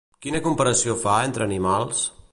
[0.25, 2.05] Quina comparació fa entre animals?